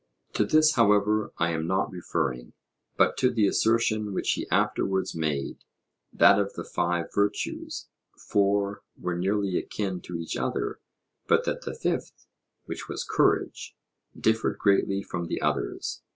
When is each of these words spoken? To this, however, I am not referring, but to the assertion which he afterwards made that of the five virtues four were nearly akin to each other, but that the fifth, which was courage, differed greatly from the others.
To 0.33 0.45
this, 0.47 0.73
however, 0.73 1.31
I 1.37 1.51
am 1.51 1.67
not 1.67 1.91
referring, 1.91 2.53
but 2.97 3.17
to 3.17 3.29
the 3.29 3.45
assertion 3.45 4.15
which 4.15 4.31
he 4.31 4.49
afterwards 4.49 5.13
made 5.13 5.59
that 6.11 6.39
of 6.39 6.53
the 6.53 6.63
five 6.63 7.13
virtues 7.13 7.87
four 8.17 8.81
were 8.97 9.15
nearly 9.15 9.57
akin 9.59 10.01
to 10.01 10.17
each 10.17 10.35
other, 10.35 10.79
but 11.27 11.45
that 11.45 11.65
the 11.65 11.75
fifth, 11.75 12.25
which 12.65 12.87
was 12.89 13.03
courage, 13.07 13.75
differed 14.19 14.57
greatly 14.57 15.03
from 15.03 15.27
the 15.27 15.39
others. 15.39 16.01